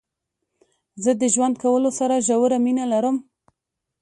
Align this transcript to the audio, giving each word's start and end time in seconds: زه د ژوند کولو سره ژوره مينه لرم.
زه 1.03 1.11
د 1.21 1.23
ژوند 1.33 1.55
کولو 1.63 1.89
سره 1.99 2.23
ژوره 2.27 2.57
مينه 2.65 2.85
لرم. 2.93 3.17